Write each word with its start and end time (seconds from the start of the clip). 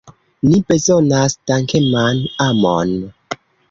Ni 0.45 0.57
bezonas 0.71 1.37
dankeman 1.51 2.25
amon! 2.49 3.01